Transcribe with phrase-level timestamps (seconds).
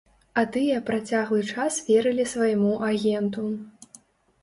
[0.41, 3.43] А тыя працяглы час верылі свайму агенту.